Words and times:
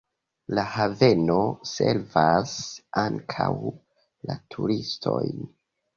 La 0.59 0.61
haveno 0.75 1.35
servas 1.73 2.55
ankaŭ 3.05 3.51
la 4.31 4.39
turistojn. 4.57 5.51